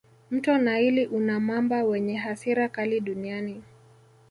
Mto 0.31 0.57
naili 0.57 1.05
una 1.07 1.39
mamba 1.39 1.83
wenye 1.83 2.15
hasira 2.17 2.69
kali 2.69 2.99
duniani 2.99 3.63